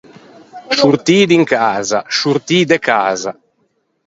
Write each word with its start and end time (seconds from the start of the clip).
Sciortî 0.75 1.19
d’in 1.29 1.43
casa, 1.53 1.99
sciortî 2.17 2.59
de 2.69 2.77
casa. 2.87 3.31